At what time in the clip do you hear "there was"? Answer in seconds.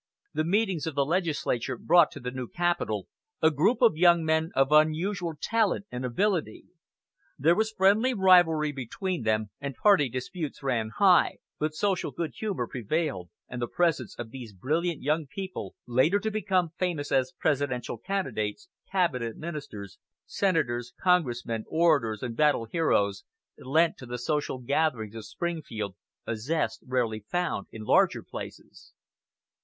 7.37-7.69